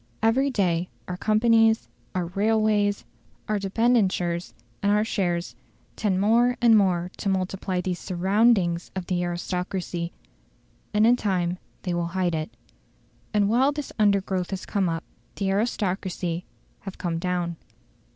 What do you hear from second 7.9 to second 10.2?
SURROUNDINGS of the aristocracy,